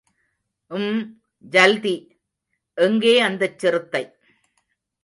ம், 0.71 1.01
ஜல்தி... 1.53 1.95
எங்கே 2.77 3.19
அந்தச் 3.19 3.59
சிறுத்தை? 3.59 4.03